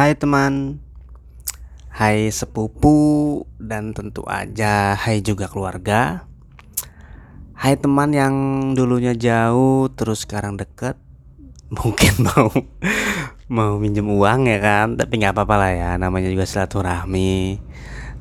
[0.00, 0.80] Hai teman,
[1.92, 6.24] hai sepupu, dan tentu aja hai juga keluarga.
[7.52, 8.34] Hai teman yang
[8.72, 10.96] dulunya jauh terus sekarang deket,
[11.76, 12.48] mungkin mau
[13.52, 17.60] mau minjem uang ya kan, tapi nggak apa-apa lah ya, namanya juga silaturahmi.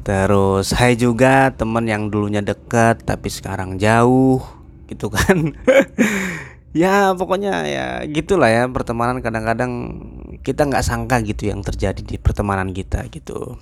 [0.03, 4.43] Terus hai juga teman yang dulunya deket tapi sekarang jauh,
[4.91, 5.55] gitu kan.
[6.69, 9.71] ya pokoknya ya gitulah ya pertemanan kadang-kadang
[10.45, 13.57] kita nggak sangka gitu yang terjadi di pertemanan kita gitu.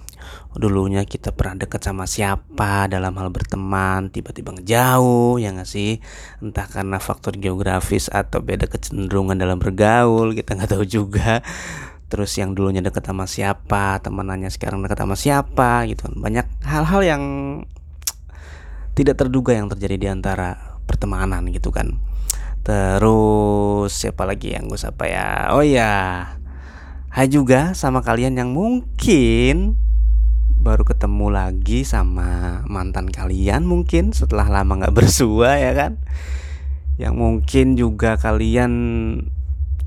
[0.57, 6.03] Dulunya kita pernah dekat sama siapa dalam hal berteman tiba-tiba ngejauh ya nggak sih?
[6.43, 11.39] Entah karena faktor geografis atau beda kecenderungan dalam bergaul kita nggak tahu juga.
[12.07, 16.11] Terus yang dulunya dekat sama siapa temanannya sekarang dekat sama siapa gitu.
[16.11, 17.23] Banyak hal-hal yang
[18.95, 21.99] tidak terduga yang terjadi di antara pertemanan gitu kan
[22.67, 25.55] Terus siapa lagi yang gue sapa ya?
[25.55, 26.35] Oh ya,
[27.07, 29.79] Hai juga sama kalian yang mungkin
[30.59, 36.03] baru ketemu lagi sama mantan kalian mungkin setelah lama nggak bersua ya kan?
[36.99, 38.71] Yang mungkin juga kalian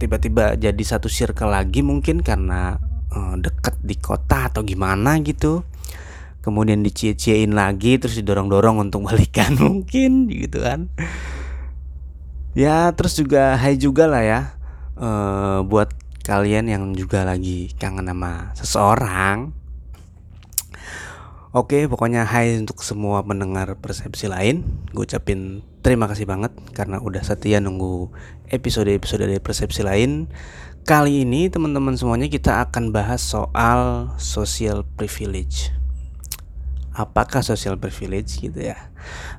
[0.00, 2.80] tiba-tiba jadi satu circle lagi mungkin karena
[3.12, 5.68] uh, deket di kota atau gimana gitu
[6.40, 10.88] kemudian dicie-ciein lagi terus didorong-dorong untuk balikan mungkin gitu kan
[12.50, 14.40] Ya terus juga hai juga lah ya
[14.98, 15.94] uh, Buat
[16.26, 19.54] kalian yang juga lagi kangen sama seseorang.
[21.50, 24.62] Oke pokoknya hai untuk semua pendengar persepsi lain.
[24.94, 28.14] Gue ucapin terima kasih banget Karena udah setia nunggu
[28.50, 30.30] episode-episode dari persepsi lain.
[30.86, 35.70] Kali ini teman-teman semuanya kita akan bahas soal social privilege.
[36.94, 38.90] Apakah social privilege gitu ya?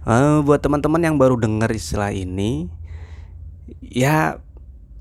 [0.07, 2.71] Uh, Buat teman-teman yang baru dengar istilah ini
[3.79, 4.43] ya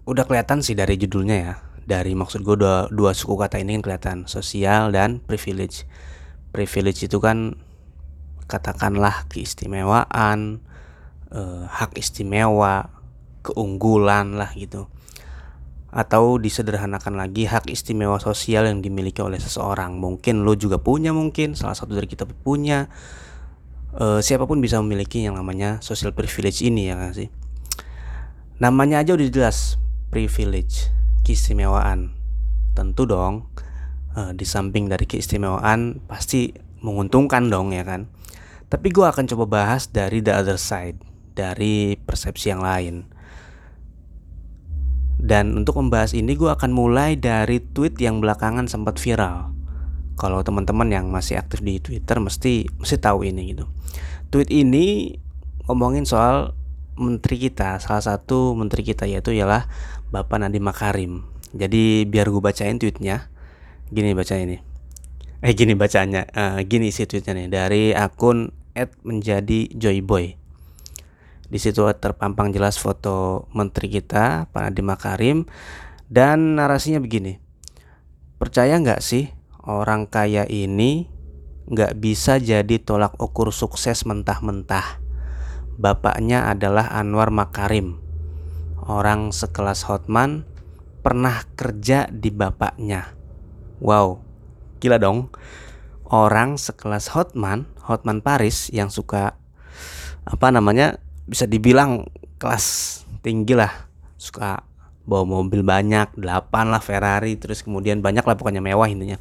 [0.07, 1.55] udah kelihatan sih dari judulnya ya.
[1.91, 5.91] Dari maksud gue dua, dua suku kata ini kan kelihatan sosial dan privilege.
[6.55, 7.59] Privilege itu kan
[8.47, 10.63] katakanlah keistimewaan
[11.35, 12.91] eh, hak istimewa
[13.42, 14.86] keunggulan lah gitu.
[15.91, 19.98] Atau disederhanakan lagi hak istimewa sosial yang dimiliki oleh seseorang.
[19.98, 22.86] Mungkin lo juga punya mungkin salah satu dari kita punya.
[23.91, 27.27] E, siapa pun bisa memiliki yang namanya social privilege ini ya gak sih
[28.61, 29.81] Namanya aja udah jelas
[30.13, 30.93] privilege,
[31.25, 32.13] keistimewaan.
[32.77, 33.48] Tentu dong,
[34.13, 36.53] uh, di samping dari keistimewaan pasti
[36.85, 38.13] menguntungkan dong ya kan.
[38.69, 41.01] Tapi gue akan coba bahas dari the other side,
[41.33, 43.09] dari persepsi yang lain.
[45.17, 49.57] Dan untuk membahas ini gue akan mulai dari tweet yang belakangan sempat viral.
[50.21, 53.65] Kalau teman-teman yang masih aktif di Twitter mesti mesti tahu ini gitu.
[54.29, 55.17] Tweet ini
[55.65, 56.60] ngomongin soal
[56.98, 59.67] menteri kita, salah satu menteri kita yaitu ialah
[60.11, 61.12] Bapak Nadiem Makarim.
[61.51, 63.30] Jadi biar gue bacain tweetnya,
[63.90, 64.62] gini baca ini.
[65.40, 68.52] Eh gini bacanya, uh, gini isi tweetnya nih dari akun
[69.02, 70.36] menjadi joyboy.
[71.50, 75.39] Di situ terpampang jelas foto menteri kita, Pak Nadiem Makarim,
[76.06, 77.42] dan narasinya begini.
[78.39, 79.33] Percaya nggak sih
[79.67, 81.11] orang kaya ini
[81.67, 84.99] nggak bisa jadi tolak ukur sukses mentah-mentah?
[85.77, 88.01] Bapaknya adalah Anwar Makarim.
[88.81, 90.48] Orang sekelas Hotman
[91.01, 93.14] pernah kerja di bapaknya.
[93.79, 94.20] Wow,
[94.83, 95.30] gila dong.
[96.11, 99.39] Orang sekelas Hotman, Hotman Paris yang suka
[100.27, 102.11] apa namanya bisa dibilang
[102.42, 103.89] kelas tinggi lah,
[104.19, 104.67] suka
[105.07, 106.23] bawa mobil banyak, 8
[106.67, 109.17] lah Ferrari, terus kemudian banyak lah pokoknya mewah intinya.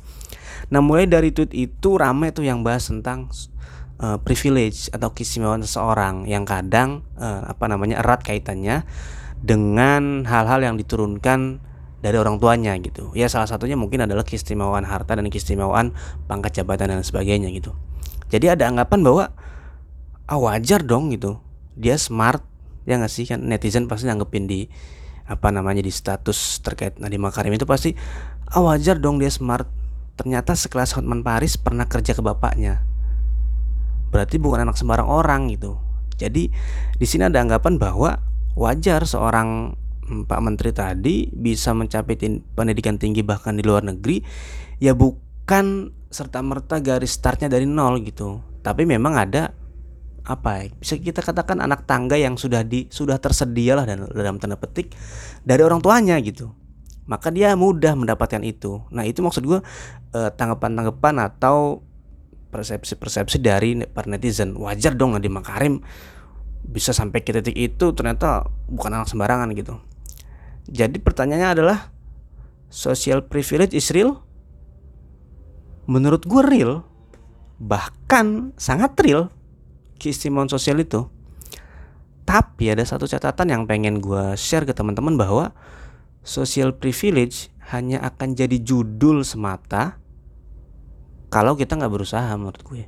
[0.70, 3.30] Nah mulai dari tweet itu rame tuh yang bahas tentang
[4.00, 8.88] uh, privilege atau keistimewaan seseorang yang kadang uh, apa namanya erat kaitannya
[9.40, 11.64] dengan hal-hal yang diturunkan
[12.00, 13.12] dari orang tuanya gitu.
[13.12, 15.96] Ya salah satunya mungkin adalah keistimewaan harta dan keistimewaan
[16.32, 17.76] pangkat jabatan dan sebagainya gitu.
[18.32, 19.24] Jadi ada anggapan bahwa
[20.28, 21.44] ah wajar dong gitu.
[21.76, 22.44] Dia smart
[22.88, 24.72] ya nggak sih kan netizen pasti nanggepin di
[25.30, 27.94] apa namanya di status terkait Nadiem Makarim itu pasti
[28.50, 29.68] ah wajar dong dia smart.
[30.20, 32.89] Ternyata sekelas Hotman Paris pernah kerja ke bapaknya
[34.10, 35.78] berarti bukan anak sembarang orang gitu.
[36.20, 36.52] Jadi
[37.00, 38.20] di sini ada anggapan bahwa
[38.60, 39.74] wajar seorang
[40.06, 42.20] hmm, Pak Menteri tadi bisa mencapai
[42.54, 44.20] pendidikan tinggi bahkan di luar negeri
[44.84, 48.44] ya bukan serta merta garis startnya dari nol gitu.
[48.60, 49.56] Tapi memang ada
[50.30, 54.38] apa ya bisa kita katakan anak tangga yang sudah di sudah tersedia lah dan dalam
[54.38, 54.94] tanda petik
[55.42, 56.54] dari orang tuanya gitu
[57.10, 59.60] maka dia mudah mendapatkan itu nah itu maksud gue
[60.14, 61.82] eh, tanggapan-tanggapan atau
[62.50, 64.58] persepsi-persepsi dari para netizen.
[64.58, 65.82] Wajar dong Nadiem Makarim
[66.66, 69.80] bisa sampai ke titik itu ternyata bukan anak sembarangan gitu.
[70.70, 71.90] Jadi pertanyaannya adalah
[72.70, 74.22] social privilege is real?
[75.90, 76.86] Menurut gue real
[77.60, 79.34] bahkan sangat real
[80.00, 81.10] keistimewaan sosial itu.
[82.24, 85.52] Tapi ada satu catatan yang pengen gue share ke teman-teman bahwa
[86.22, 89.99] social privilege hanya akan jadi judul semata
[91.30, 92.84] kalau kita nggak berusaha menurut gue.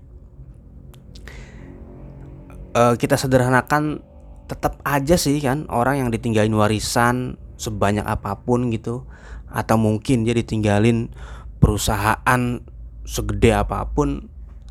[2.72, 4.02] Uh, kita sederhanakan
[4.50, 9.08] tetap aja sih kan orang yang ditinggalin warisan sebanyak apa pun gitu
[9.48, 11.12] atau mungkin dia ditinggalin
[11.60, 12.42] perusahaan
[13.04, 14.28] segede apa pun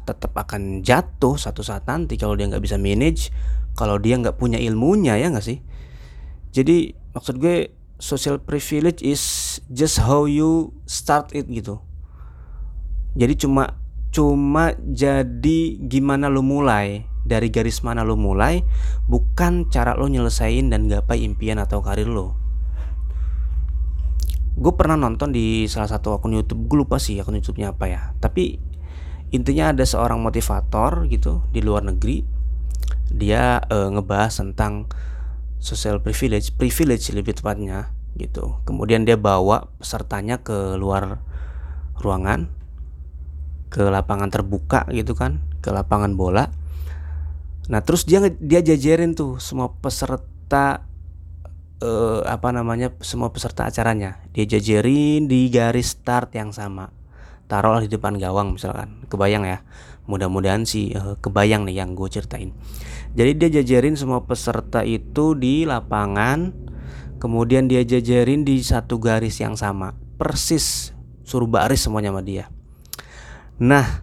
[0.09, 3.29] tetap akan jatuh satu saat nanti kalau dia nggak bisa manage
[3.77, 5.61] kalau dia nggak punya ilmunya ya nggak sih?
[6.51, 7.71] Jadi maksud gue
[8.01, 9.23] social privilege is
[9.69, 11.85] just how you start it gitu
[13.19, 13.81] jadi cuma
[14.11, 18.67] cuma jadi gimana lo mulai dari garis mana lo mulai
[19.07, 22.35] bukan cara lo nyelesain dan gapai impian atau karir lo.
[24.61, 28.03] Gue pernah nonton di salah satu akun YouTube gue lupa sih akun YouTube-nya apa ya.
[28.19, 28.59] Tapi
[29.31, 32.27] intinya ada seorang motivator gitu di luar negeri
[33.11, 34.91] dia uh, ngebahas tentang
[35.63, 38.59] social privilege privilege lebih tepatnya gitu.
[38.67, 41.23] Kemudian dia bawa pesertanya ke luar
[42.01, 42.60] ruangan
[43.71, 46.51] ke lapangan terbuka gitu kan ke lapangan bola.
[47.71, 50.83] Nah terus dia dia jajarin tuh semua peserta
[51.79, 54.19] uh, apa namanya semua peserta acaranya.
[54.35, 56.91] Dia jajarin di garis start yang sama.
[57.47, 59.07] Taruhlah di depan gawang misalkan.
[59.07, 59.63] Kebayang ya?
[60.11, 62.51] Mudah-mudahan sih uh, kebayang nih yang gue ceritain.
[63.15, 66.51] Jadi dia jajarin semua peserta itu di lapangan.
[67.23, 69.95] Kemudian dia jajarin di satu garis yang sama.
[70.19, 70.91] Persis
[71.23, 72.51] suruh baris semuanya sama dia
[73.61, 74.03] nah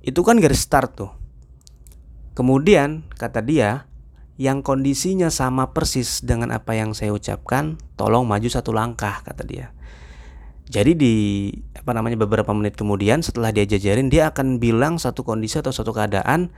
[0.00, 1.12] itu kan garis start tuh
[2.32, 3.88] kemudian kata dia
[4.38, 9.74] yang kondisinya sama persis dengan apa yang saya ucapkan, tolong maju satu langkah kata dia.
[10.70, 11.14] Jadi di
[11.74, 15.90] apa namanya beberapa menit kemudian setelah dia jajarin dia akan bilang satu kondisi atau satu
[15.90, 16.54] keadaan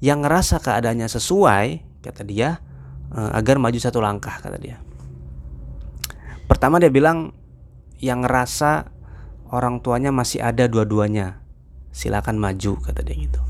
[0.00, 1.66] yang ngerasa keadaannya sesuai
[2.00, 2.64] kata dia
[3.12, 4.80] eh, agar maju satu langkah kata dia.
[6.48, 7.36] Pertama dia bilang
[8.00, 8.88] yang ngerasa
[9.52, 11.44] orang tuanya masih ada dua-duanya
[11.90, 13.40] silakan maju kata dia gitu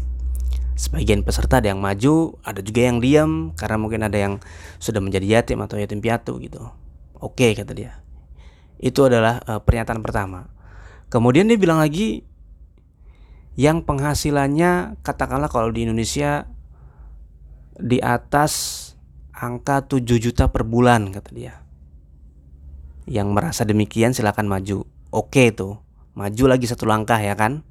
[0.78, 4.34] sebagian peserta ada yang maju, ada juga yang diam karena mungkin ada yang
[4.78, 6.70] sudah menjadi yatim atau yatim piatu gitu.
[7.18, 7.98] Oke kata dia.
[8.78, 10.46] Itu adalah uh, pernyataan pertama.
[11.10, 12.22] Kemudian dia bilang lagi
[13.58, 16.46] yang penghasilannya katakanlah kalau di Indonesia
[17.74, 18.94] di atas
[19.34, 21.58] angka 7 juta per bulan kata dia.
[23.10, 24.86] Yang merasa demikian silakan maju.
[25.10, 25.82] Oke tuh.
[26.14, 27.66] Maju lagi satu langkah ya kan?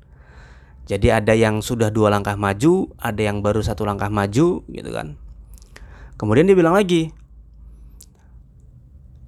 [0.87, 5.19] Jadi ada yang sudah dua langkah maju, ada yang baru satu langkah maju, gitu kan.
[6.15, 7.11] Kemudian dia bilang lagi,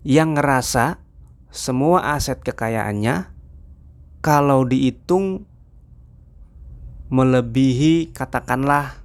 [0.07, 1.03] yang ngerasa
[1.51, 3.27] semua aset kekayaannya
[4.23, 5.43] kalau dihitung
[7.11, 9.03] melebihi katakanlah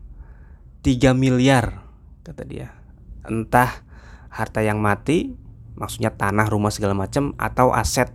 [0.86, 1.82] 3 miliar
[2.22, 2.70] kata dia.
[3.26, 3.82] Entah
[4.30, 5.34] harta yang mati,
[5.74, 8.12] maksudnya tanah, rumah segala macam atau aset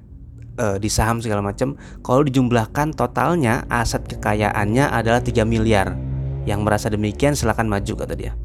[0.59, 5.95] uh, di saham segala macam kalau dijumlahkan totalnya aset kekayaannya adalah 3 miliar.
[6.43, 8.35] Yang merasa demikian silahkan maju kata dia.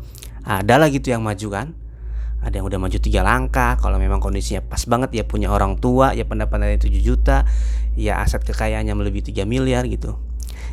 [0.47, 1.75] Ada lah gitu yang maju kan?
[2.45, 6.13] Ada yang udah maju tiga langkah kalau memang kondisinya pas banget ya punya orang tua
[6.13, 7.49] ya pendapatannya 7 juta
[7.97, 10.21] ya aset kekayaannya melebihi 3 miliar gitu.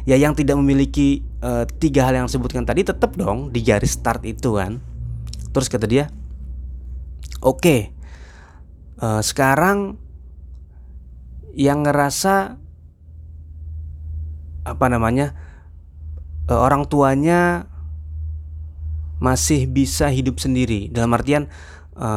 [0.03, 4.27] Ya yang tidak memiliki uh, tiga hal yang disebutkan tadi tetap dong di garis start
[4.27, 4.83] itu kan?
[5.55, 6.11] Terus kata dia
[7.39, 7.81] oke okay,
[8.99, 9.97] uh, eh, sekarang
[11.55, 12.57] yang ngerasa
[14.61, 15.33] apa namanya
[16.45, 17.65] e, orang tuanya
[19.21, 20.89] masih bisa hidup sendiri.
[20.89, 21.49] Dalam artian
[21.93, 22.07] e,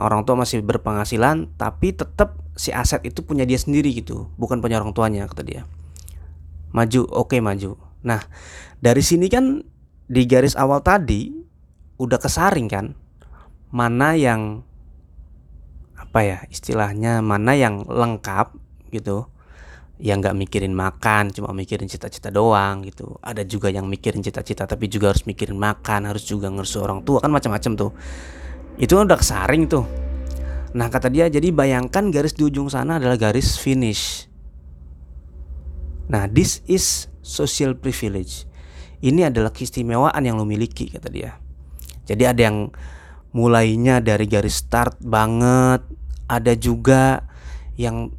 [0.00, 4.78] orang tua masih berpenghasilan tapi tetap si aset itu punya dia sendiri gitu bukan punya
[4.78, 5.62] orang tuanya kata dia.
[6.74, 7.78] Maju oke okay, maju.
[8.04, 8.20] Nah
[8.82, 9.64] dari sini kan
[10.04, 11.32] di garis awal tadi
[11.96, 12.92] udah kesaring kan
[13.72, 14.66] mana yang
[15.96, 18.63] apa ya istilahnya mana yang lengkap
[18.94, 19.26] gitu.
[19.98, 23.18] Yang nggak mikirin makan cuma mikirin cita-cita doang gitu.
[23.18, 27.18] Ada juga yang mikirin cita-cita tapi juga harus mikirin makan harus juga ngersu orang tua
[27.18, 27.90] kan macam-macam tuh.
[28.78, 29.86] Itu udah kesaring tuh.
[30.74, 34.26] Nah kata dia jadi bayangkan garis di ujung sana adalah garis finish.
[36.10, 38.50] Nah this is social privilege.
[38.98, 41.38] Ini adalah keistimewaan yang lo miliki kata dia.
[42.04, 42.74] Jadi ada yang
[43.30, 45.82] mulainya dari garis start banget
[46.30, 47.26] ada juga
[47.74, 48.14] yang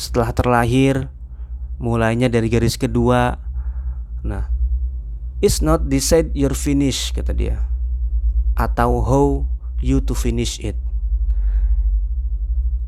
[0.00, 1.12] setelah terlahir
[1.76, 3.36] mulainya dari garis kedua
[4.24, 4.48] nah
[5.44, 7.60] it's not decide your finish kata dia
[8.56, 9.26] atau how
[9.84, 10.76] you to finish it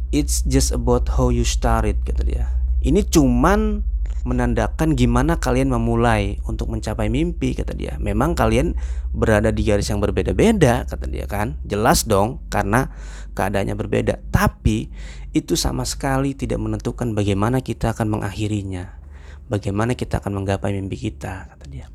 [0.09, 2.49] it's just about how you start it kata dia
[2.81, 3.85] ini cuman
[4.23, 7.99] menandakan gimana kalian memulai untuk mencapai mimpi kata dia.
[7.99, 8.79] Memang kalian
[9.11, 11.59] berada di garis yang berbeda-beda kata dia kan.
[11.67, 12.95] Jelas dong karena
[13.35, 14.23] keadaannya berbeda.
[14.31, 14.89] Tapi
[15.33, 19.01] itu sama sekali tidak menentukan bagaimana kita akan mengakhirinya.
[19.49, 21.89] Bagaimana kita akan menggapai mimpi kita kata dia.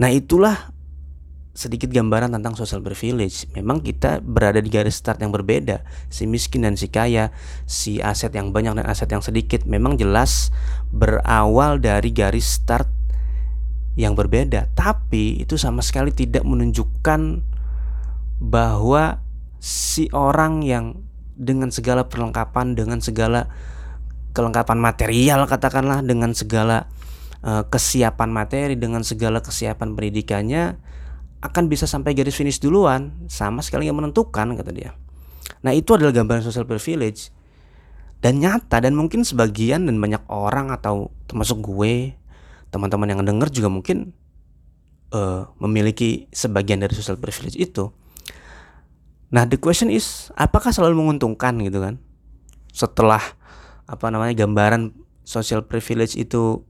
[0.00, 0.72] Nah, itulah
[1.50, 3.44] sedikit gambaran tentang social privilege.
[3.52, 5.84] Memang kita berada di garis start yang berbeda.
[6.08, 7.34] Si miskin dan si kaya,
[7.68, 10.48] si aset yang banyak dan aset yang sedikit memang jelas
[10.88, 12.88] berawal dari garis start
[13.98, 14.72] yang berbeda.
[14.72, 17.44] Tapi itu sama sekali tidak menunjukkan
[18.40, 19.20] bahwa
[19.60, 21.04] si orang yang
[21.40, 23.48] dengan segala perlengkapan, dengan segala
[24.36, 26.92] kelengkapan material katakanlah, dengan segala
[27.40, 30.76] uh, kesiapan materi, dengan segala kesiapan pendidikannya
[31.40, 34.92] akan bisa sampai garis finish duluan sama sekali yang menentukan kata dia.
[35.64, 37.32] Nah itu adalah gambaran social privilege
[38.20, 42.12] dan nyata dan mungkin sebagian dan banyak orang atau termasuk gue
[42.68, 44.12] teman-teman yang denger juga mungkin
[45.16, 47.88] uh, memiliki sebagian dari social privilege itu.
[49.30, 51.98] Nah the question is apakah selalu menguntungkan gitu kan?
[52.74, 53.22] Setelah
[53.86, 54.94] apa namanya gambaran
[55.26, 56.62] social privilege itu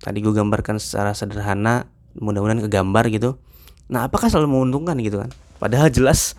[0.00, 3.40] tadi gue gambarkan secara sederhana mudah-mudahan kegambar gitu
[3.86, 5.30] Nah, apakah selalu menguntungkan gitu kan?
[5.62, 6.34] Padahal jelas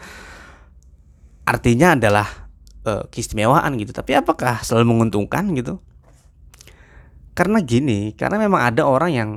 [1.47, 2.51] artinya adalah
[2.83, 3.95] uh, keistimewaan gitu.
[3.95, 5.79] Tapi apakah selalu menguntungkan gitu?
[7.31, 9.29] Karena gini, karena memang ada orang yang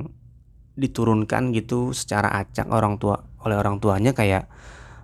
[0.75, 4.47] diturunkan gitu secara acak orang tua oleh orang tuanya kayak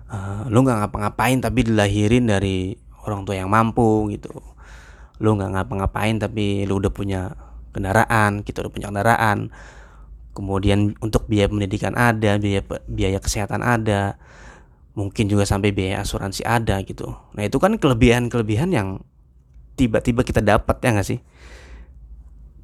[0.08, 2.74] uh, lu nggak ngapa-ngapain tapi dilahirin dari
[3.04, 4.32] orang tua yang mampu gitu.
[5.20, 7.32] Lu nggak ngapa-ngapain tapi lu udah punya
[7.72, 9.52] kendaraan, kita udah punya kendaraan.
[10.36, 14.20] Kemudian untuk biaya pendidikan ada biaya biaya kesehatan ada
[14.94, 17.10] mungkin juga sampai biaya asuransi ada gitu.
[17.34, 19.02] Nah itu kan kelebihan kelebihan yang
[19.78, 21.20] tiba-tiba kita dapat ya nggak sih?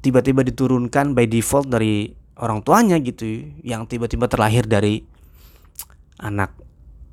[0.03, 5.03] Tiba-tiba diturunkan by default dari orang tuanya gitu yang tiba-tiba terlahir dari
[6.19, 6.51] anak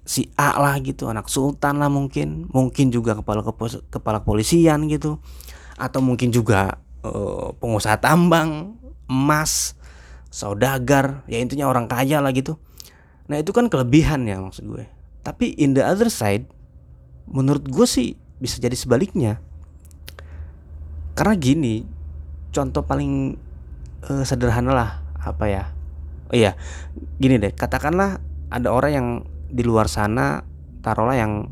[0.02, 2.50] si A lah gitu anak sultan lah mungkin.
[2.50, 3.46] Mungkin juga kepala
[3.90, 5.22] kepala kepolisian gitu.
[5.78, 8.78] Atau mungkin juga uh, pengusaha tambang
[9.10, 9.76] emas
[10.32, 12.56] saudagar ya intinya orang kaya lah gitu.
[13.28, 14.88] Nah itu kan kelebihan ya maksud gue.
[15.22, 16.48] Tapi in the other side
[17.28, 19.38] menurut gue sih bisa jadi sebaliknya.
[21.12, 21.84] Karena gini
[22.50, 23.36] contoh paling
[24.08, 24.90] uh, sederhana lah
[25.20, 25.64] apa ya?
[26.32, 26.56] Oh iya
[27.20, 28.18] gini deh katakanlah
[28.48, 29.08] ada orang yang
[29.52, 30.40] di luar sana
[30.80, 31.46] taruhlah yang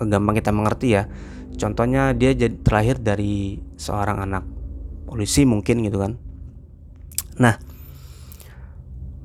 [0.00, 1.04] gampang kita mengerti ya
[1.60, 4.44] contohnya dia jadi terlahir dari seorang anak
[5.06, 6.26] polisi mungkin gitu kan
[7.36, 7.60] Nah,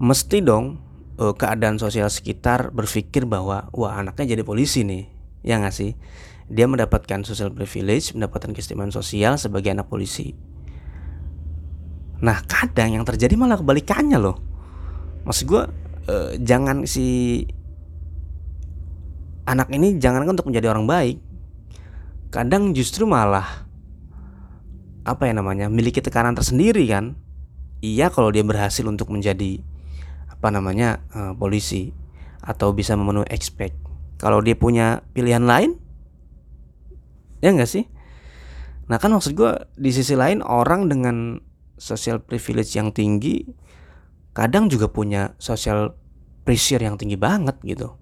[0.04, 0.80] mesti dong
[1.16, 5.08] uh, keadaan sosial sekitar berpikir bahwa wah anaknya jadi polisi nih,
[5.48, 5.96] ya nggak sih?
[6.52, 10.36] Dia mendapatkan social privilege, mendapatkan keistimewaan sosial sebagai anak polisi.
[12.22, 14.38] Nah, kadang yang terjadi malah kebalikannya loh.
[15.24, 15.64] Maksud gue,
[16.12, 17.40] uh, jangan si
[19.52, 21.18] anak ini jangan untuk menjadi orang baik.
[22.32, 23.68] Kadang justru malah
[25.04, 27.20] apa ya namanya miliki tekanan tersendiri kan?
[27.84, 29.60] Iya kalau dia berhasil untuk menjadi
[30.32, 31.92] apa namanya uh, polisi
[32.40, 33.76] atau bisa memenuhi expect.
[34.16, 35.76] Kalau dia punya pilihan lain
[37.44, 37.92] ya enggak sih?
[38.88, 41.44] Nah kan maksud gue di sisi lain orang dengan
[41.76, 43.44] social privilege yang tinggi
[44.32, 45.98] kadang juga punya social
[46.48, 48.01] pressure yang tinggi banget gitu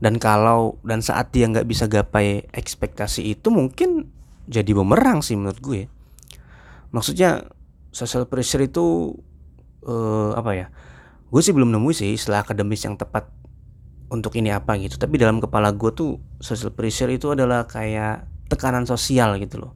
[0.00, 4.08] dan kalau dan saat dia nggak bisa gapai ekspektasi itu mungkin
[4.48, 5.80] jadi bumerang sih menurut gue.
[6.90, 7.46] Maksudnya
[7.92, 9.14] social pressure itu
[9.84, 10.66] uh, apa ya
[11.30, 13.28] gue sih belum nemu sih istilah akademis yang tepat
[14.08, 14.96] untuk ini apa gitu.
[14.96, 19.72] Tapi dalam kepala gue tuh social pressure itu adalah kayak tekanan sosial gitu loh.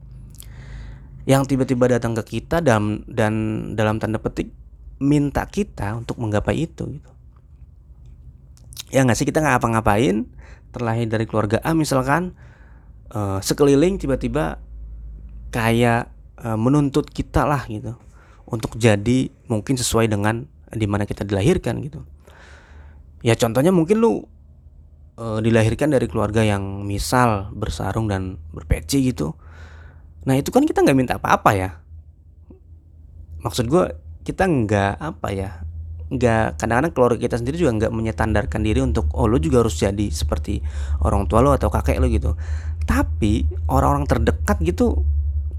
[1.29, 3.33] Yang tiba-tiba datang ke kita dan dan
[3.77, 4.49] dalam tanda petik
[4.97, 7.14] minta kita untuk menggapai itu gitu
[8.89, 10.27] ya nggak sih kita nggak apa-ngapain
[10.71, 12.35] terlahir dari keluarga A misalkan
[13.15, 14.59] uh, sekeliling tiba-tiba
[15.51, 16.11] kayak
[16.43, 17.95] uh, menuntut kita lah gitu
[18.45, 22.05] untuk jadi mungkin sesuai dengan di mana kita dilahirkan gitu.
[23.25, 24.21] Ya contohnya mungkin lu
[25.17, 29.33] e, dilahirkan dari keluarga yang misal bersarung dan berpeci gitu.
[30.29, 31.69] Nah itu kan kita nggak minta apa-apa ya.
[33.41, 35.64] Maksud gue kita nggak apa ya
[36.15, 40.07] nggak kadang-kadang keluarga kita sendiri juga nggak menyetandarkan diri untuk oh lo juga harus jadi
[40.09, 40.63] seperti
[41.03, 42.33] orang tua lo atau kakek lo gitu.
[42.85, 45.03] Tapi orang-orang terdekat gitu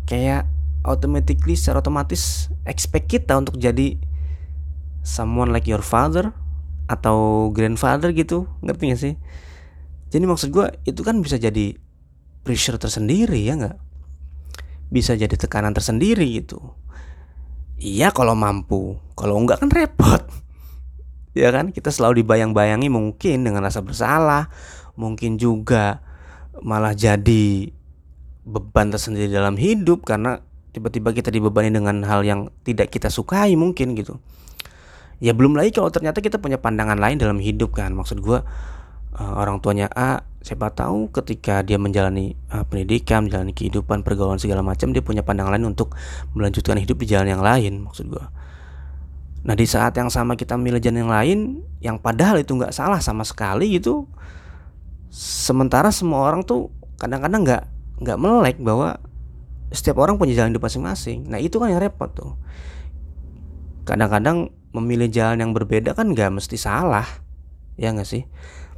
[0.06, 0.46] kayak
[0.86, 3.98] automatically secara otomatis expect kita untuk jadi
[5.02, 6.30] someone like your father
[6.86, 8.46] atau grandfather gitu.
[8.62, 9.14] Ngerti gak sih?
[10.10, 11.74] Jadi maksud gue itu kan bisa jadi
[12.46, 13.76] pressure tersendiri ya nggak?
[14.86, 16.62] Bisa jadi tekanan tersendiri gitu.
[17.76, 20.22] Iya kalau mampu kalau enggak kan repot
[21.36, 21.70] ya kan?
[21.70, 24.48] Kita selalu dibayang-bayangi mungkin dengan rasa bersalah
[24.96, 26.00] mungkin juga
[26.64, 27.68] malah jadi
[28.48, 30.40] beban tersendiri dalam hidup karena
[30.72, 34.16] tiba-tiba kita dibebani dengan hal yang tidak kita sukai mungkin gitu.
[35.20, 37.92] Ya belum lagi kalau ternyata kita punya pandangan lain dalam hidup kan.
[37.92, 38.40] Maksud gue
[39.16, 44.62] uh, orang tuanya A siapa tahu ketika dia menjalani uh, pendidikan menjalani kehidupan pergaulan segala
[44.62, 45.96] macam dia punya pandangan lain untuk
[46.38, 48.22] melanjutkan hidup di jalan yang lain maksud gue
[49.46, 51.38] Nah di saat yang sama kita milih jalan yang lain
[51.78, 54.10] Yang padahal itu nggak salah sama sekali gitu
[55.14, 57.64] Sementara semua orang tuh kadang-kadang nggak
[58.02, 59.00] nggak melek bahwa
[59.72, 61.26] setiap orang punya jalan hidup masing-masing.
[61.26, 62.38] Nah itu kan yang repot tuh.
[63.86, 67.06] Kadang-kadang memilih jalan yang berbeda kan nggak mesti salah,
[67.78, 68.26] ya nggak sih?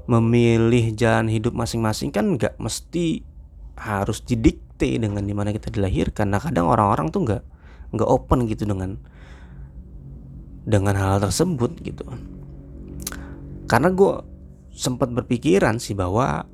[0.09, 3.25] Memilih jalan hidup masing-masing kan nggak mesti
[3.79, 6.33] harus didikte dengan di mana kita dilahirkan.
[6.33, 7.43] Nah kadang orang-orang tuh nggak
[7.93, 9.01] nggak open gitu dengan
[10.69, 12.05] dengan hal, tersebut gitu.
[13.65, 14.21] Karena gue
[14.77, 16.45] sempat berpikiran sih bahwa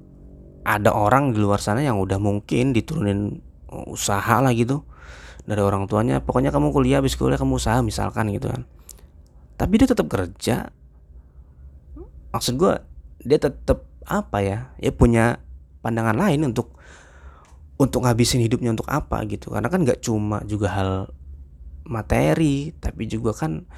[0.65, 3.43] ada orang di luar sana yang udah mungkin diturunin
[3.91, 4.87] usaha lah gitu
[5.45, 6.23] dari orang tuanya.
[6.23, 8.65] Pokoknya kamu kuliah habis kuliah kamu usaha misalkan gitu kan.
[9.59, 10.71] Tapi dia tetap kerja.
[12.33, 12.75] Maksud gue
[13.27, 14.59] dia tetap apa ya?
[14.81, 15.43] Ya punya
[15.85, 16.79] pandangan lain untuk
[17.77, 19.53] untuk ngabisin hidupnya untuk apa gitu.
[19.53, 20.91] Karena kan nggak cuma juga hal
[21.85, 23.69] materi tapi juga kan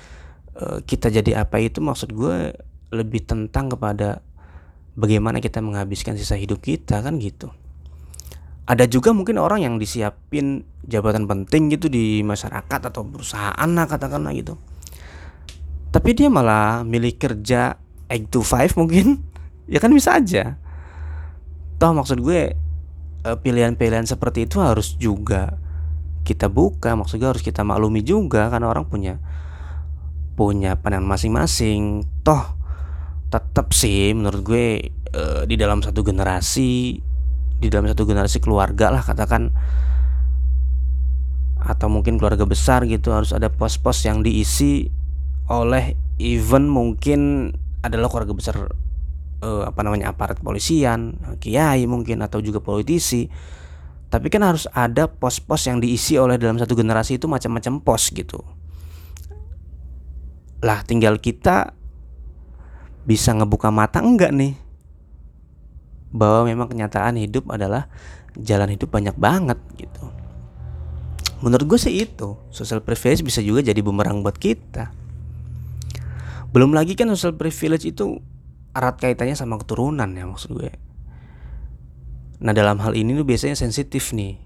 [0.56, 2.56] Eh, kita jadi apa itu maksud gue
[2.88, 4.25] lebih tentang kepada
[4.96, 7.52] bagaimana kita menghabiskan sisa hidup kita kan gitu.
[8.64, 14.32] Ada juga mungkin orang yang disiapin jabatan penting gitu di masyarakat atau perusahaan lah katakanlah
[14.32, 14.56] gitu.
[15.92, 17.76] Tapi dia malah milih kerja
[18.08, 19.08] 8 to 5 mungkin.
[19.66, 20.62] Ya kan bisa aja.
[21.82, 22.54] Toh maksud gue
[23.26, 25.58] eh, pilihan-pilihan seperti itu harus juga
[26.22, 29.18] kita buka maksudnya harus kita maklumi juga karena orang punya
[30.37, 32.04] punya pandangan masing-masing.
[32.21, 32.56] Toh
[33.26, 37.00] tetap sih menurut gue e, di dalam satu generasi
[37.56, 39.50] di dalam satu generasi keluarga lah katakan
[41.58, 44.87] atau mungkin keluarga besar gitu harus ada pos-pos yang diisi
[45.50, 47.50] oleh even mungkin
[47.82, 48.56] adalah keluarga besar
[49.43, 53.26] e, apa namanya aparat polisian kiai mungkin atau juga politisi.
[54.06, 58.39] Tapi kan harus ada pos-pos yang diisi oleh dalam satu generasi itu macam-macam pos gitu
[60.67, 61.71] lah tinggal kita
[63.07, 64.59] bisa ngebuka mata enggak nih
[66.11, 67.87] bahwa memang kenyataan hidup adalah
[68.35, 70.11] jalan hidup banyak banget gitu.
[71.39, 74.91] Menurut gue sih itu social privilege bisa juga jadi bumerang buat kita.
[76.50, 78.19] Belum lagi kan social privilege itu
[78.75, 80.73] erat kaitannya sama keturunan ya maksud gue.
[82.43, 84.41] Nah dalam hal ini tuh biasanya sensitif nih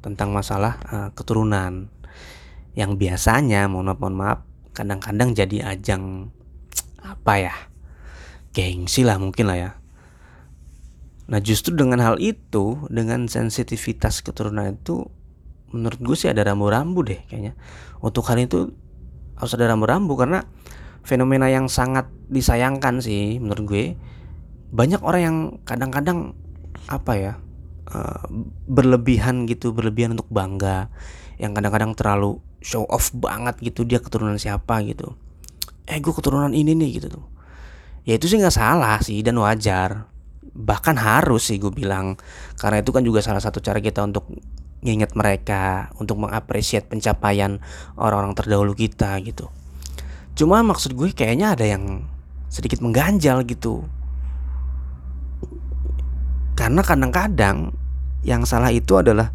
[0.00, 1.92] tentang masalah uh, keturunan
[2.72, 6.30] yang biasanya mohon maaf maaf kadang-kadang jadi ajang
[7.00, 7.54] apa ya
[8.52, 9.70] gengsi lah mungkin lah ya.
[11.30, 15.06] Nah justru dengan hal itu dengan sensitivitas keturunan itu
[15.70, 17.54] menurut gue sih ada rambu-rambu deh kayaknya.
[18.02, 18.74] Untuk hal itu
[19.38, 20.42] harus ada rambu-rambu karena
[21.06, 23.84] fenomena yang sangat disayangkan sih menurut gue.
[24.74, 26.34] Banyak orang yang kadang-kadang
[26.90, 27.32] apa ya
[27.94, 28.26] uh,
[28.66, 30.90] berlebihan gitu berlebihan untuk bangga
[31.38, 35.16] yang kadang-kadang terlalu show off banget gitu dia keturunan siapa gitu.
[35.88, 37.24] Eh gue keturunan ini nih gitu tuh.
[38.04, 40.08] Ya itu sih nggak salah sih dan wajar.
[40.52, 42.20] Bahkan harus sih gue bilang.
[42.60, 44.28] Karena itu kan juga salah satu cara kita untuk
[44.80, 47.60] nginget mereka untuk mengapresiasi pencapaian
[48.00, 49.52] orang-orang terdahulu kita gitu.
[50.36, 52.08] Cuma maksud gue kayaknya ada yang
[52.48, 53.84] sedikit mengganjal gitu.
[56.56, 57.72] Karena kadang-kadang
[58.20, 59.32] yang salah itu adalah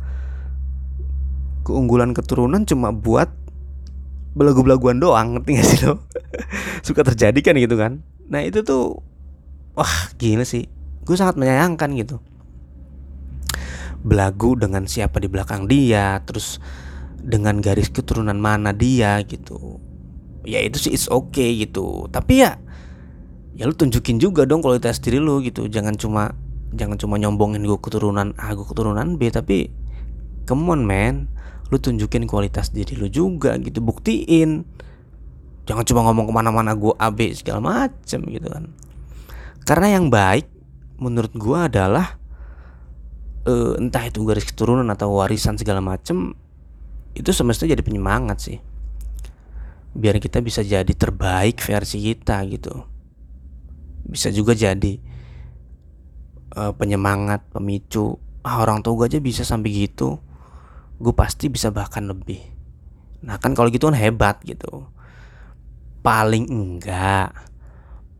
[1.66, 3.34] keunggulan keturunan cuma buat
[4.38, 6.06] belagu-belaguan doang ngerti gak sih lo?
[6.86, 8.06] Suka terjadi kan gitu kan?
[8.30, 9.02] Nah itu tuh
[9.74, 10.70] wah gila sih.
[11.02, 12.22] Gue sangat menyayangkan gitu.
[14.06, 16.62] Belagu dengan siapa di belakang dia terus
[17.18, 19.82] dengan garis keturunan mana dia gitu.
[20.46, 22.06] Ya itu sih it's okay gitu.
[22.14, 22.62] Tapi ya
[23.58, 25.66] ya lu tunjukin juga dong kualitas diri lu gitu.
[25.66, 26.38] Jangan cuma
[26.76, 29.72] jangan cuma nyombongin gue keturunan A gue keturunan B tapi
[30.44, 31.32] come on man
[31.74, 34.66] lu tunjukin kualitas diri lu juga gitu buktiin.
[35.66, 38.70] Jangan cuma ngomong ke mana-mana gue AB segala macem gitu kan.
[39.66, 40.46] Karena yang baik
[41.02, 42.22] menurut gue adalah
[43.50, 46.38] uh, entah itu garis keturunan atau warisan segala macem
[47.18, 48.58] itu semestinya jadi penyemangat sih.
[49.98, 52.86] Biar kita bisa jadi terbaik versi kita gitu.
[54.06, 55.02] Bisa juga jadi
[56.54, 58.22] uh, penyemangat pemicu.
[58.46, 60.22] Ah, orang tua gue aja bisa sampai gitu
[60.96, 62.40] gue pasti bisa bahkan lebih.
[63.26, 64.88] Nah kan kalau gitu kan hebat gitu.
[66.06, 67.34] Paling enggak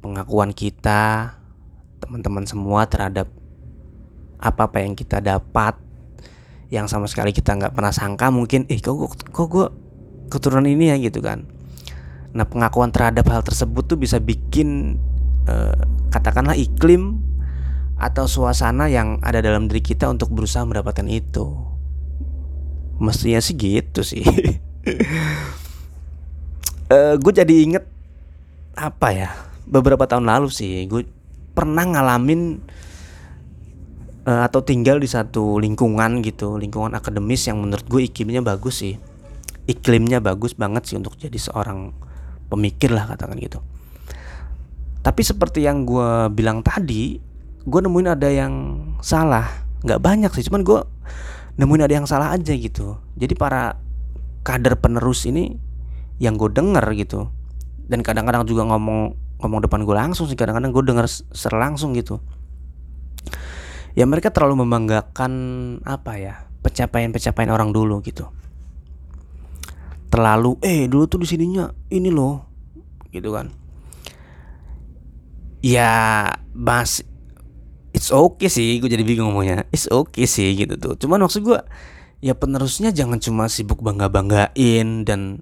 [0.02, 1.34] pengakuan kita
[2.02, 3.30] teman-teman semua terhadap
[4.38, 5.80] apa apa yang kita dapat
[6.70, 9.66] yang sama sekali kita nggak pernah sangka mungkin eh kok gue kok gue
[10.34, 10.98] keturunan ini ya?
[11.00, 11.48] Gitu kan.
[12.36, 15.00] Nah pengakuan terhadap hal tersebut tuh bisa bikin
[15.48, 15.80] eh,
[16.12, 17.24] katakanlah iklim
[17.96, 21.75] atau suasana yang ada dalam diri kita untuk berusaha mendapatkan itu
[23.00, 24.24] mestinya sih gitu sih.
[26.86, 27.82] Uh, gue jadi inget
[28.78, 29.34] apa ya?
[29.66, 31.02] Beberapa tahun lalu sih gue
[31.58, 32.62] pernah ngalamin
[34.30, 39.02] uh, atau tinggal di satu lingkungan gitu lingkungan akademis yang menurut gue iklimnya bagus sih.
[39.66, 41.90] Iklimnya bagus banget sih untuk jadi seorang
[42.54, 43.66] pemikir lah katakan gitu.
[45.02, 47.18] Tapi seperti yang gue bilang tadi
[47.66, 48.54] gue nemuin ada yang
[49.02, 49.66] salah.
[49.82, 50.82] Nggak banyak sih cuman gue
[51.56, 53.00] nemuin ada yang salah aja gitu.
[53.16, 53.80] Jadi para
[54.44, 55.56] kader penerus ini
[56.20, 57.32] yang gue denger gitu.
[57.86, 62.20] Dan kadang-kadang juga ngomong ngomong depan gue langsung sih kadang-kadang gue denger secara langsung gitu.
[63.96, 65.32] Ya mereka terlalu membanggakan
[65.88, 68.28] apa ya pencapaian-pencapaian orang dulu gitu.
[70.12, 72.44] Terlalu eh dulu tuh di sininya ini loh
[73.16, 73.52] gitu kan.
[75.64, 77.02] Ya mas
[77.96, 79.64] it's okay sih gue jadi bingung ngomongnya.
[79.72, 81.00] It's okay sih gitu tuh.
[81.00, 81.60] Cuman maksud gue
[82.20, 85.40] ya penerusnya jangan cuma sibuk bangga banggain dan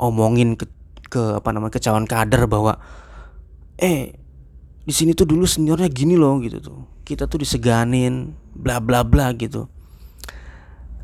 [0.00, 0.64] omongin ke
[1.12, 2.80] ke apa namanya ke calon kader bahwa
[3.76, 4.16] eh
[4.88, 6.80] di sini tuh dulu seniornya gini loh gitu tuh.
[7.04, 9.68] Kita tuh diseganin bla bla bla gitu.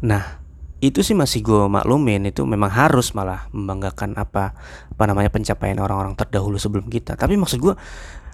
[0.00, 0.40] Nah
[0.80, 4.52] itu sih masih gue maklumin itu memang harus malah membanggakan apa
[4.92, 7.20] apa namanya pencapaian orang-orang terdahulu sebelum kita.
[7.20, 7.76] Tapi maksud gue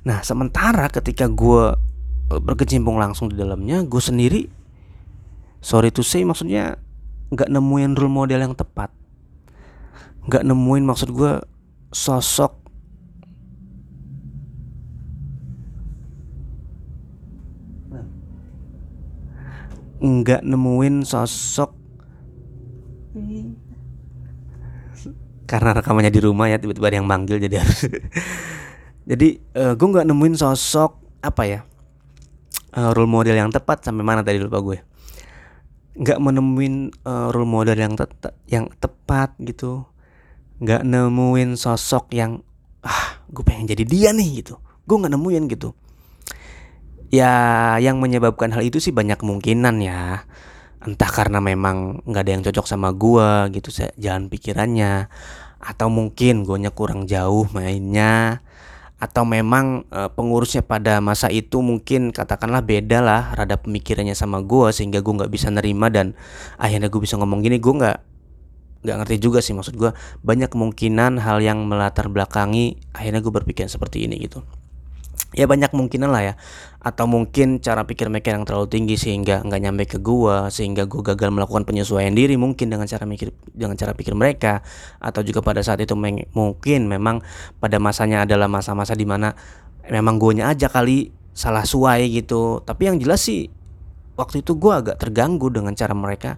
[0.01, 1.90] nah sementara ketika gue
[2.31, 4.47] berkecimpung langsung di dalamnya gue sendiri
[5.59, 6.79] sorry to say maksudnya
[7.31, 8.91] nggak nemuin role model yang tepat.
[10.27, 11.43] Nggak nemuin maksud gue
[11.91, 12.61] sosok
[20.01, 21.77] nggak nemuin sosok
[25.45, 27.85] karena rekamannya di rumah ya tiba-tiba ada yang manggil jadi harus
[29.11, 29.29] jadi
[29.61, 31.61] uh, gue nggak nemuin sosok apa ya
[32.75, 34.79] uh, role model yang tepat sampai mana tadi lupa gue.
[35.99, 38.07] Nggak menemuin uh, role model yang te
[38.47, 39.87] yang tepat gitu.
[40.61, 42.45] Nggak nemuin sosok yang
[42.85, 44.59] ah gue pengen jadi dia nih gitu.
[44.87, 45.75] Gue nggak nemuin gitu.
[47.11, 50.25] Ya yang menyebabkan hal itu sih banyak kemungkinan ya.
[50.81, 55.11] Entah karena memang nggak ada yang cocok sama gue gitu jalan pikirannya.
[55.61, 58.41] Atau mungkin gue kurang jauh mainnya
[59.01, 64.69] atau memang e, pengurusnya pada masa itu mungkin katakanlah beda lah rada pemikirannya sama gue
[64.77, 66.13] sehingga gue nggak bisa nerima dan
[66.61, 67.99] akhirnya gue bisa ngomong gini gue nggak
[68.85, 73.69] nggak ngerti juga sih maksud gue banyak kemungkinan hal yang melatar belakangi akhirnya gue berpikir
[73.73, 74.45] seperti ini gitu
[75.31, 76.35] ya banyak kemungkinan lah ya.
[76.81, 81.03] Atau mungkin cara pikir mereka yang terlalu tinggi sehingga nggak nyampe ke gue sehingga gue
[81.05, 84.65] gagal melakukan penyesuaian diri mungkin dengan cara mikir dengan cara pikir mereka.
[84.99, 85.95] Atau juga pada saat itu
[86.35, 87.23] mungkin memang
[87.61, 89.37] pada masanya adalah masa-masa di mana
[89.87, 92.65] memang gue aja kali salah suai gitu.
[92.65, 93.47] Tapi yang jelas sih
[94.19, 96.37] waktu itu gue agak terganggu dengan cara mereka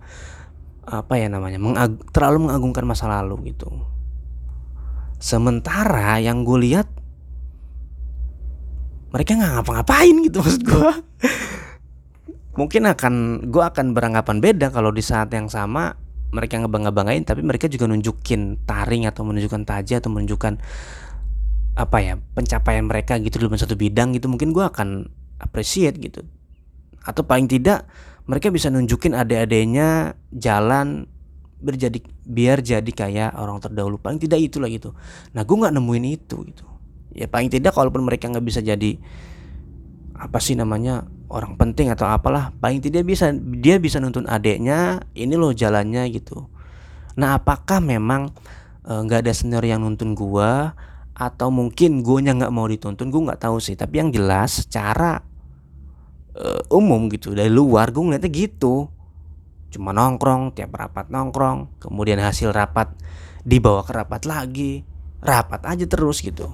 [0.83, 3.71] apa ya namanya mengag terlalu mengagungkan masa lalu gitu.
[5.23, 6.91] Sementara yang gue lihat
[9.13, 10.93] mereka nggak ngapa-ngapain gitu maksud gue
[12.57, 13.15] mungkin akan
[13.49, 15.97] gue akan beranggapan beda kalau di saat yang sama
[16.33, 20.57] mereka ngebangga-banggain tapi mereka juga nunjukin taring atau menunjukkan taja atau menunjukkan
[21.73, 25.09] apa ya pencapaian mereka gitu dalam satu bidang gitu mungkin gue akan
[25.41, 26.25] appreciate gitu.
[27.05, 27.89] Atau paling tidak
[28.29, 31.09] mereka bisa nunjukin adik-adiknya jalan
[31.63, 33.97] berjadi biar jadi kayak orang terdahulu.
[34.01, 34.93] Paling tidak itulah gitu.
[35.33, 36.72] Nah gue nggak nemuin itu gitu
[37.13, 38.97] ya paling tidak kalaupun mereka nggak bisa jadi
[40.17, 45.35] apa sih namanya orang penting atau apalah paling tidak bisa dia bisa nuntun adiknya ini
[45.37, 46.47] loh jalannya gitu.
[47.17, 48.33] Nah apakah memang
[48.85, 50.77] eh, nggak e, ada senior yang nuntun gua
[51.13, 53.13] atau mungkin guanya nggak mau dituntun?
[53.13, 55.21] Gue nggak tahu sih tapi yang jelas secara
[56.33, 58.89] uh, umum gitu dari luar gue ngeliatnya gitu.
[59.69, 62.97] Cuma nongkrong tiap rapat nongkrong kemudian hasil rapat
[63.45, 64.73] dibawa ke rapat lagi
[65.23, 66.51] rapat aja terus gitu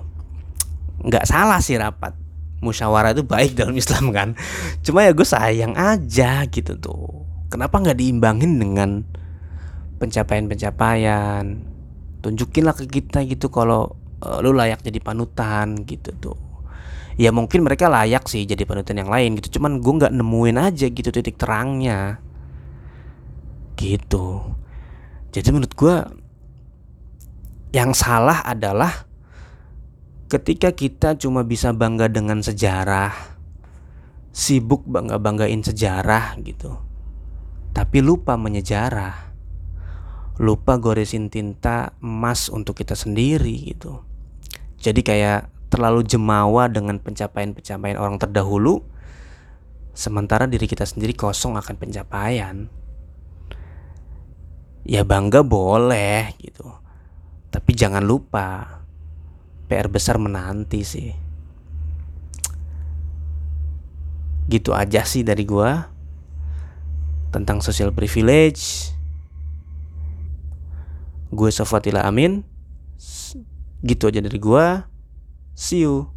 [1.03, 2.15] nggak salah sih rapat.
[2.59, 4.29] Musyawarah itu baik dalam Islam kan.
[4.83, 7.23] Cuma ya gue sayang aja gitu tuh.
[7.49, 9.07] Kenapa nggak diimbangin dengan
[10.03, 11.65] pencapaian-pencapaian?
[12.19, 16.39] Tunjukinlah ke kita gitu kalau uh, lu layak jadi panutan gitu tuh.
[17.19, 19.59] Ya mungkin mereka layak sih jadi panutan yang lain gitu.
[19.59, 22.19] Cuman gue nggak nemuin aja gitu titik terangnya.
[23.79, 24.27] Gitu.
[25.31, 25.97] Jadi menurut gue
[27.71, 29.08] yang salah adalah
[30.29, 33.17] ketika kita cuma bisa bangga dengan sejarah,
[34.31, 36.77] sibuk bangga-banggain sejarah gitu.
[37.73, 39.33] Tapi lupa menyejarah.
[40.39, 44.07] Lupa goresin tinta emas untuk kita sendiri gitu.
[44.79, 48.81] Jadi kayak terlalu jemawa dengan pencapaian-pencapaian orang terdahulu
[49.93, 52.71] sementara diri kita sendiri kosong akan pencapaian
[54.87, 56.71] ya bangga boleh gitu
[57.51, 58.78] tapi jangan lupa
[59.69, 61.13] PR besar menanti sih.
[64.49, 65.93] Gitu aja sih dari gua
[67.29, 68.97] tentang social privilege.
[71.29, 72.41] Gue Sofatila Amin.
[73.85, 74.89] Gitu aja dari gua.
[75.53, 76.09] See you